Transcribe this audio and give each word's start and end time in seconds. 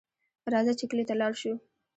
راځئ 0.53 0.73
چې 0.79 0.85
کلي 0.89 1.03
ته 1.09 1.15
لاړ 1.21 1.33
شو 1.41 1.53